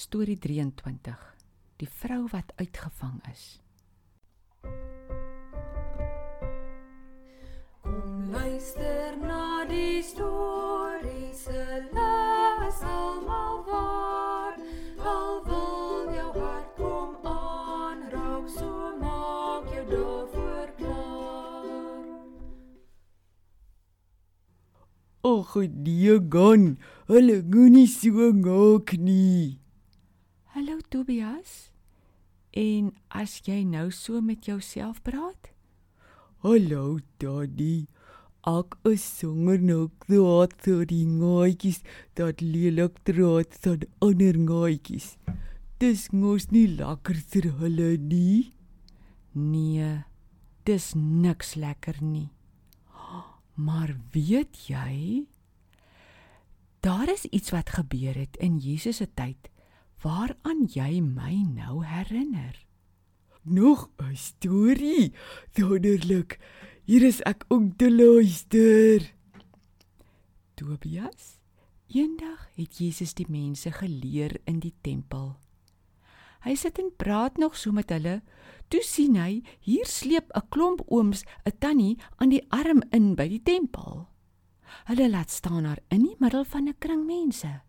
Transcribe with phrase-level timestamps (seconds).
[0.00, 1.14] Storie 23.
[1.76, 3.60] Die vrou wat uitgevang is.
[7.84, 14.56] Kom luister na die storie se les almal waar.
[15.04, 22.28] Al wil jou hart kom aanraak, so maak jou daarvoor klaar.
[25.36, 26.78] Ag, die gaan.
[27.04, 29.60] Hulle gaan nie so maak nie.
[30.50, 31.70] Hallo Tobias.
[32.50, 35.52] En as jy nou so met jouself praat?
[36.42, 37.86] Hallo, Daddy.
[38.50, 41.78] Ek is swanger nou kwaad vir die ngaaitjies
[42.18, 45.12] dat lelik draad van ander ngaaitjies.
[45.78, 48.50] Dis mos nie lekker vir hulle nie.
[49.38, 49.92] Nee,
[50.66, 52.32] dis niks lekker nie.
[53.54, 55.30] Maar weet jy,
[56.82, 59.46] daar is iets wat gebeur het in Jesus se tyd
[60.02, 62.56] waaraan jy my nou herinner.
[63.42, 65.12] Nog 'n storie.
[65.54, 66.38] Wonderlik.
[66.84, 69.14] Hier is ek om te luister.
[70.54, 71.38] Tobias,
[71.86, 75.36] eendag het Jesus die mense geleer in die tempel.
[76.40, 78.22] Hy sit en praat nog so met hulle.
[78.68, 83.28] Toe sien hy, hier sleep 'n klomp ooms 'n tannie aan die arm in by
[83.28, 84.08] die tempel.
[84.84, 87.60] Hulle laat staan haar in die middel van 'n kring mense.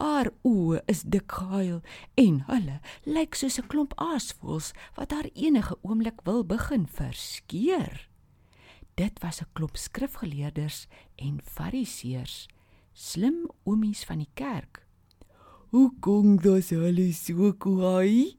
[0.00, 1.82] Haar oë is dik gehuil
[2.20, 8.08] en hulle lyk soos 'n klomp aasvoëls wat haar enige oomblik wil begin verskeer.
[8.96, 12.48] Dit was 'n klomp skrifgeleerders en fariseërs,
[12.92, 14.86] slim oomies van die kerk.
[15.70, 18.38] Hoe kom dit hulle so kwaai?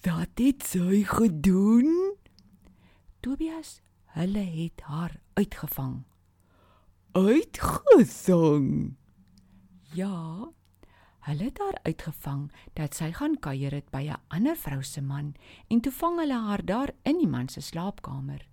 [0.00, 2.16] Dat het sy gedoen?
[3.20, 6.04] Tobias, hulle het haar uitgevang.
[7.12, 8.96] Uitgesang.
[9.94, 10.52] Ja,
[11.28, 12.46] hulle het haar uitgevang
[12.78, 15.34] dat sy gaan kuier het by 'n ander vrou se man
[15.68, 18.48] en toe vang hulle haar daar in die man se slaapkamer.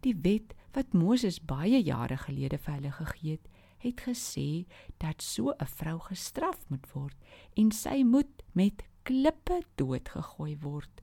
[0.00, 4.66] Die wet wat Moses baie jare gelede vir hulle gegee het, het gesê
[4.98, 7.16] dat so 'n vrou gestraf moet word
[7.56, 11.02] en sy moet met klippe doodgegooi word.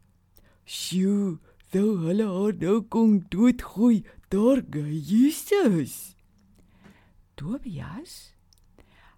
[0.65, 1.39] Sjoe,
[1.71, 6.15] sou hulle haar nou kon doodgooi daar by Jesus.
[7.35, 8.34] Tobias,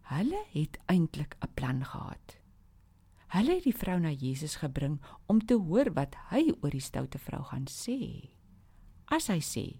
[0.08, 2.38] hulle het eintlik 'n plan gehad.
[3.28, 7.20] Hulle het die vrou na Jesus gebring om te hoor wat hy oor die stoute
[7.20, 8.30] vrou gaan sê.
[9.06, 9.80] As hy sê: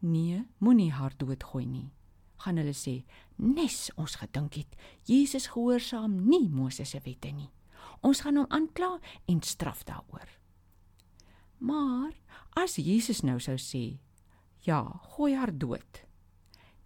[0.00, 1.92] "Nee, moenie haar doodgooi nie."
[2.38, 3.04] gaan hulle sê:
[3.36, 7.50] "Nes ons gedink het Jesus gehoorsaam nie Moses se wette nie.
[8.02, 10.28] Ons gaan hom aankla en straf daaroor."
[11.58, 12.12] Maar
[12.54, 13.98] as Jesus nou sou sê:
[14.60, 14.82] "Ja,
[15.16, 16.04] gooi haar dood."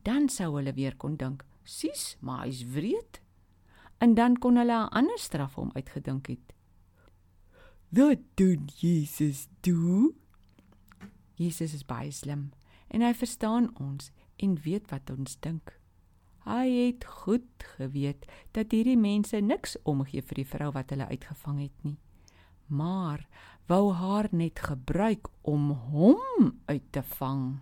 [0.02, 3.20] Dan sou hulle weer kon dink: "Sis, maar hy's wreed."
[3.98, 6.54] En dan kon hulle 'n ander straf hom uitgedink het.
[7.88, 10.14] Wat doen Jesus toe?
[11.34, 12.50] Jesus is baie slim
[12.88, 15.74] en hy verstaan ons en weet wat ons dink.
[16.44, 21.60] Hy het goed geweet dat hierdie mense niks omgee vir die vrou wat hulle uitgevang
[21.62, 21.98] het nie.
[22.66, 23.26] Maar
[23.70, 27.60] wou haar net gebruik om hom uit te vang.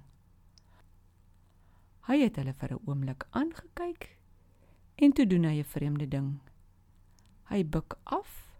[2.08, 4.16] Hy het hulle vir 'n oomblik aangekyk
[4.96, 6.40] en toe doen hy 'n vreemde ding.
[7.48, 8.50] Hy buig af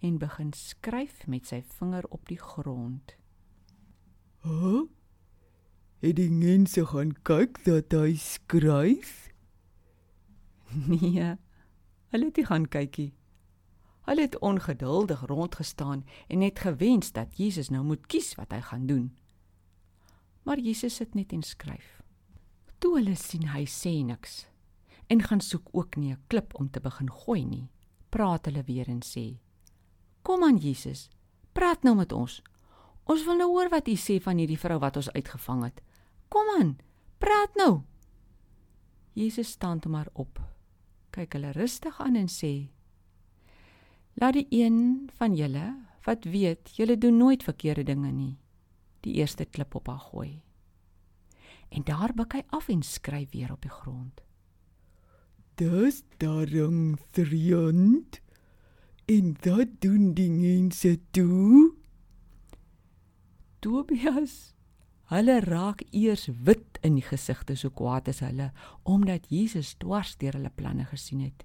[0.00, 3.16] en begin skryf met sy vinger op die grond.
[4.42, 4.86] Huh?
[5.98, 9.32] Het die mense gaan kyk dat hy skryf?
[10.86, 11.36] Nee.
[12.10, 13.12] Hulle het nie gaan kykie.
[14.06, 18.86] Hulle het ongeduldig rondgestaan en net gewens dat Jesus nou moet kies wat hy gaan
[18.86, 19.16] doen.
[20.42, 21.95] Maar Jesus sit net en skryf.
[22.78, 24.44] Toe hulle sien hy sê niks
[25.08, 27.70] en gaan soek ook nie 'n klip om te begin gooi nie,
[28.10, 29.38] praat hulle weer en sê:
[30.22, 31.08] "Kom aan Jesus,
[31.52, 32.42] praat nou met ons.
[33.04, 35.82] Ons wil nou hoor wat u sê van hierdie vrou wat ons uitgevang het.
[36.28, 36.78] Kom aan,
[37.18, 37.82] praat nou."
[39.12, 40.40] Jesus staan toe maar op.
[41.10, 42.68] Kyk hulle rustig aan en sê:
[44.14, 48.38] "Laat die een van julle wat weet, julle doen nooit verkeerde dinge nie,
[49.00, 50.45] die eerste klip op haar gooi."
[51.68, 54.22] En daar buig hy af en skryf weer op die grond.
[55.56, 58.20] Dis daarom triant.
[59.06, 61.72] En dat doen die mense toe?
[63.62, 64.54] Tobias,
[65.10, 68.50] hulle raak eers wit in die gesigte so kwaad is hulle
[68.82, 71.44] omdat Jesus dwars deur hulle planne gesien het.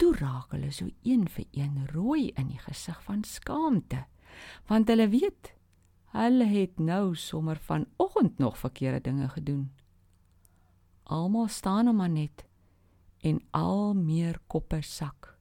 [0.00, 4.02] Toe raak hulle so een vir een rooi in die gesig van skaamte,
[4.68, 5.55] want hulle weet
[6.14, 9.72] hulle het nou sommer vanoggend nog verkeerde dinge gedoen.
[11.02, 12.46] Almal staan hom maar net
[13.20, 15.36] en al meer koppe sak.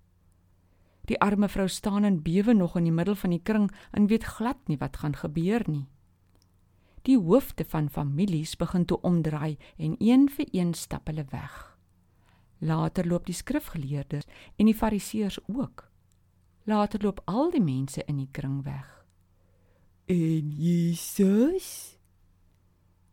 [1.06, 4.24] Die arme vrou staan en bewe nog in die middel van die kring en weet
[4.24, 5.86] glad nie wat gaan gebeur nie.
[7.06, 11.78] Die hoofde van families begin toe omdraai en een vir een stap hulle weg.
[12.58, 14.26] Later loop die skrifgeleerdes
[14.56, 15.90] en die fariseërs ook.
[16.64, 19.05] Later loop al die mense in die kring weg.
[20.06, 21.98] En Jesus?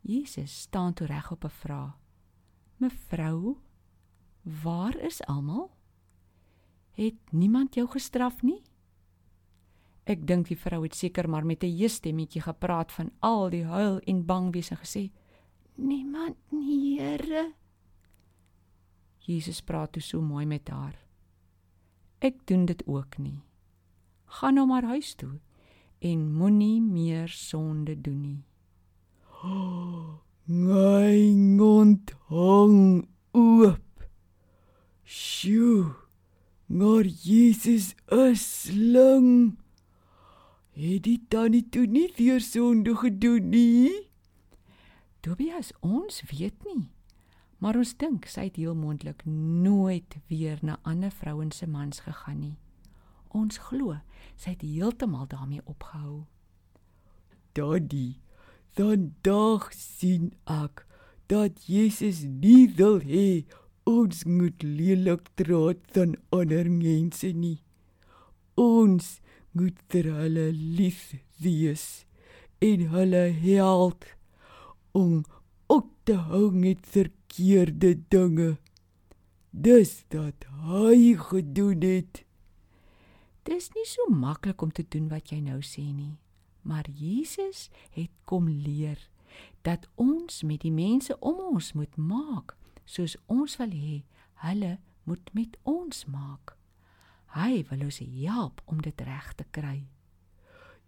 [0.00, 1.98] Jesus staan toe reg op 'n vraag.
[2.76, 3.56] Mevrou,
[4.42, 5.70] waar is almal?
[6.90, 8.62] Het niemand jou gestraf nie?
[10.04, 13.98] Ek dink die vrou het seker maar met 'n heestemmetjie gepraat van al die huil
[13.98, 15.10] en bang wees en gesê:
[15.74, 17.52] "Niemand nie, Here."
[19.18, 21.06] Jesus praat toe so mooi met haar.
[22.18, 23.40] Ek doen dit ook nie.
[24.24, 25.40] Gaan nou maar huis toe
[26.02, 28.40] en moenie meer sonde doen nie.
[30.66, 34.06] My mond hang oop.
[35.04, 35.94] Sjoe.
[36.66, 39.58] Maar Jesus is slim.
[40.72, 44.08] Het dit dan nie toe nie weer sonde gedoen nie?
[45.20, 46.88] Tobias, ons weet nie.
[47.62, 52.40] Maar ons dink sy het heel moontlik nooit weer na ander vrouens se mans gegaan
[52.40, 52.56] nie.
[53.32, 53.96] Ons glo
[54.36, 56.24] sy het heeltemal daarmee opgehou.
[57.56, 58.20] Daddy,
[58.76, 60.84] dan dag sien ek
[61.32, 63.44] dat Jesus nie wil hê
[63.88, 67.60] ons moet lelik trots aan ander mense nie.
[68.56, 69.18] Ons
[69.52, 71.12] moet vir hulle lief
[71.42, 72.04] wees
[72.62, 74.04] en hulle help
[74.96, 75.22] om
[75.72, 78.56] op te hou met verkeerde dinge.
[79.50, 82.22] Dis dat hy gedoen het.
[83.48, 86.18] Dis nie so maklik om te doen wat jy nou sê nie,
[86.62, 89.00] maar Jesus het kom leer
[89.66, 92.54] dat ons met die mense om ons moet maak
[92.84, 94.02] soos ons wil hê
[94.42, 94.76] hulle
[95.08, 96.54] moet met ons maak.
[97.34, 99.78] Hy wil ons help om dit reg te kry.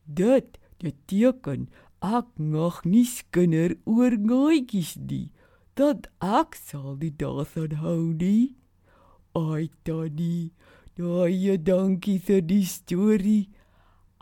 [0.05, 1.69] Dit beteken
[2.05, 5.31] ek nog nie skinder oor gooitjies nie.
[5.75, 8.55] Dat ek sal die daas onthou nie.
[9.35, 10.53] Ai Tony,
[10.99, 13.49] daai dankie vir die storie.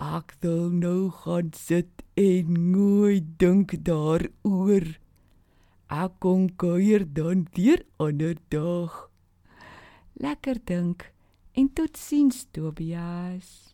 [0.02, 4.86] Ek wil nou gaan sit en nooit dink daaroor.
[5.92, 9.10] Ek kom kuier dan weer ander dag.
[10.16, 11.12] Lekker dink
[11.52, 13.71] en totsiens Tobias.